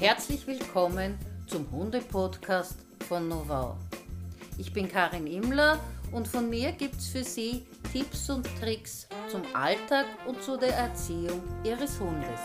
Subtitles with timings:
[0.00, 3.76] Herzlich willkommen zum Hunde-Podcast von Novau.
[4.56, 5.78] Ich bin Karin Immler
[6.10, 10.74] und von mir gibt es für Sie Tipps und Tricks zum Alltag und zu der
[10.74, 12.40] Erziehung Ihres Hundes.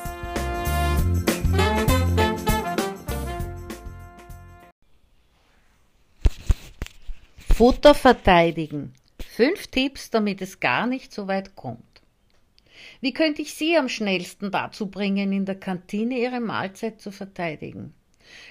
[7.53, 8.93] Futter verteidigen.
[9.25, 11.94] Fünf Tipps, damit es gar nicht so weit kommt.
[13.01, 17.93] Wie könnte ich Sie am schnellsten dazu bringen, in der Kantine Ihre Mahlzeit zu verteidigen?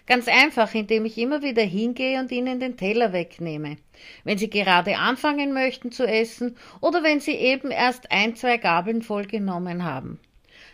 [0.07, 3.77] Ganz einfach, indem ich immer wieder hingehe und Ihnen den Teller wegnehme.
[4.23, 9.03] Wenn Sie gerade anfangen möchten zu essen oder wenn Sie eben erst ein, zwei Gabeln
[9.03, 10.21] voll genommen haben.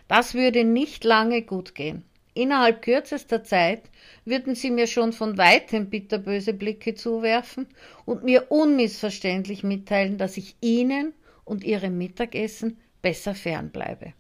[0.09, 2.05] Das würde nicht lange gut gehen.
[2.35, 3.83] Innerhalb kürzester Zeit
[4.25, 7.67] würden Sie mir schon von weitem bitterböse Blicke zuwerfen
[8.05, 11.13] und mir unmissverständlich mitteilen, dass ich Ihnen
[11.45, 14.15] und Ihrem Mittagessen besser fernbleibe.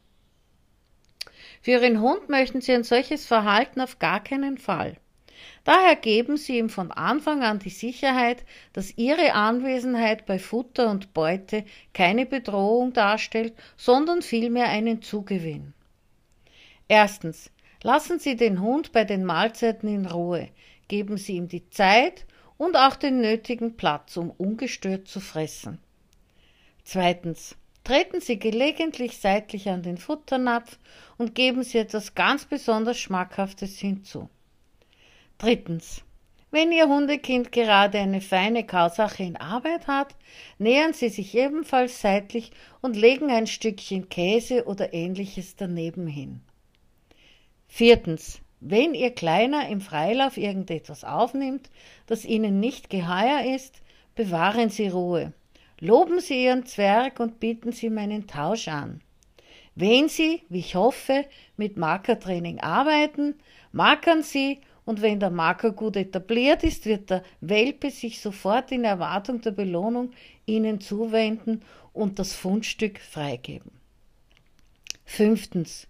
[1.62, 4.96] Für Ihren Hund möchten Sie ein solches Verhalten auf gar keinen Fall.
[5.64, 11.12] Daher geben Sie ihm von Anfang an die Sicherheit, dass Ihre Anwesenheit bei Futter und
[11.12, 15.74] Beute keine Bedrohung darstellt, sondern vielmehr einen Zugewinn.
[16.88, 17.50] Erstens.
[17.83, 20.50] Lassen Sie den Hund bei den Mahlzeiten in Ruhe,
[20.88, 22.27] geben Sie ihm die Zeit
[22.58, 25.78] und auch den nötigen Platz, um ungestört zu fressen.
[26.84, 27.56] Zweitens.
[27.91, 30.78] Treten Sie gelegentlich seitlich an den Futternapf
[31.19, 34.30] und geben Sie etwas ganz besonders Schmackhaftes hinzu.
[35.38, 36.05] Drittens.
[36.52, 40.14] Wenn Ihr Hundekind gerade eine feine Kausache in Arbeit hat,
[40.58, 46.42] nähern Sie sich ebenfalls seitlich und legen ein Stückchen Käse oder ähnliches daneben hin.
[47.66, 48.41] Viertens.
[48.61, 51.70] Wenn Ihr Kleiner im Freilauf irgendetwas aufnimmt,
[52.06, 53.83] das Ihnen nicht geheuer ist,
[54.14, 55.33] bewahren Sie Ruhe.
[55.81, 59.00] Loben Sie Ihren Zwerg und bieten Sie meinen Tausch an.
[59.75, 61.25] Wenn Sie, wie ich hoffe,
[61.56, 63.36] mit Markertraining arbeiten,
[63.73, 68.85] markern Sie und wenn der Marker gut etabliert ist, wird der Welpe sich sofort in
[68.85, 70.11] Erwartung der Belohnung
[70.45, 71.63] Ihnen zuwenden
[71.95, 73.73] und das Fundstück freigeben.
[75.07, 75.86] Fünftens.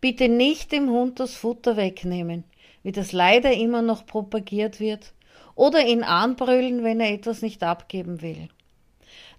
[0.00, 2.44] Bitte nicht dem Hund das Futter wegnehmen,
[2.82, 5.12] wie das leider immer noch propagiert wird,
[5.54, 8.48] oder ihn anbrüllen, wenn er etwas nicht abgeben will.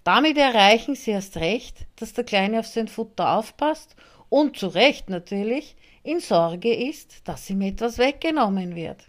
[0.04, 3.96] Damit erreichen sie erst recht, dass der Kleine auf sein Futter aufpasst
[4.28, 9.04] und zu Recht natürlich in Sorge ist, dass ihm etwas weggenommen wird.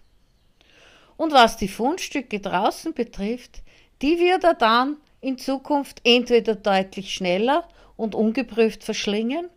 [1.16, 3.62] Und was die Fundstücke draußen betrifft,
[4.02, 9.48] die wird er dann in Zukunft entweder deutlich schneller und ungeprüft verschlingen,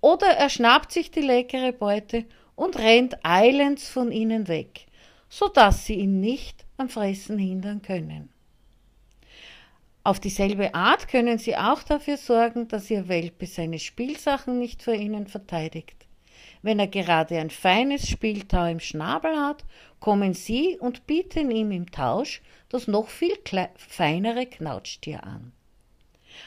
[0.00, 2.26] oder er schnappt sich die leckere Beute
[2.56, 4.86] und rennt eilends von ihnen weg,
[5.30, 8.33] so dass sie ihn nicht am Fressen hindern können.
[10.04, 14.92] Auf dieselbe Art können Sie auch dafür sorgen, dass Ihr Welpe seine Spielsachen nicht vor
[14.92, 16.04] Ihnen verteidigt.
[16.60, 19.64] Wenn er gerade ein feines Spieltau im Schnabel hat,
[20.00, 23.32] kommen Sie und bieten ihm im Tausch das noch viel
[23.76, 25.52] feinere Knautschtier an.